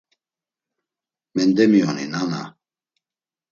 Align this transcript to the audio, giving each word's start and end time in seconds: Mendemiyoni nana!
Mendemiyoni 1.35 2.05
nana! 2.11 2.43